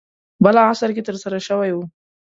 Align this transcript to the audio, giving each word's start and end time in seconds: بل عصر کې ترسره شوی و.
بل 0.43 0.55
عصر 0.67 0.89
کې 0.95 1.05
ترسره 1.07 1.39
شوی 1.47 1.71
و. 1.73 1.77